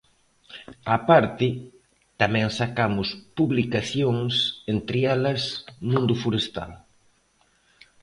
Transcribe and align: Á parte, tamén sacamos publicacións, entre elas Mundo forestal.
Á 0.93 0.97
parte, 1.09 1.47
tamén 2.21 2.47
sacamos 2.59 3.07
publicacións, 3.37 4.33
entre 4.73 4.97
elas 5.15 5.41
Mundo 5.91 6.13
forestal. 6.23 6.71